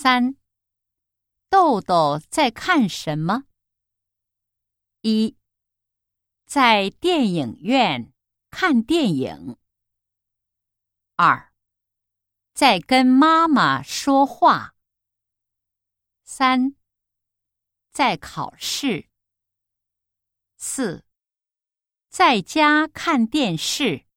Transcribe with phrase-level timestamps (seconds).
[0.00, 0.36] 三。
[1.50, 3.46] 豆豆在看什么？
[5.00, 5.36] 一。
[6.46, 8.12] 在电影院
[8.48, 9.58] 看电影。
[11.16, 11.52] 二。
[12.54, 14.76] 在跟妈妈说话。
[16.22, 16.76] 三。
[17.90, 19.08] 在考试。
[20.56, 21.04] 四。
[22.08, 24.07] 在家看电视。